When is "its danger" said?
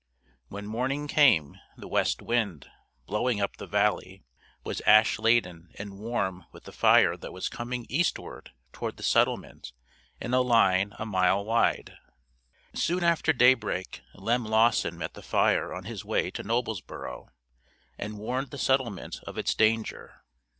19.37-20.23